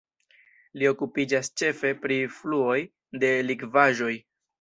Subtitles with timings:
[0.81, 2.79] Li okupiĝas ĉefe pri fluoj
[3.25, 4.11] de likvaĵoj.